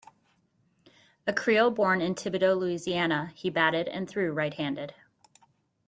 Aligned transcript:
A 1.27 1.31
Creole 1.31 1.69
born 1.69 2.01
in 2.01 2.15
Thibodaux, 2.15 2.57
Louisiana, 2.59 3.33
he 3.35 3.51
batted 3.51 3.87
and 3.87 4.09
threw 4.09 4.31
right-handed. 4.31 4.95